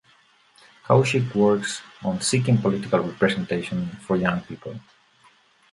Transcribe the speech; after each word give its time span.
Kaushik 0.85 1.35
works 1.35 1.83
on 2.03 2.21
seeking 2.21 2.57
political 2.59 3.01
representation 3.03 3.85
for 4.01 4.15
young 4.15 4.41
people. 4.41 4.79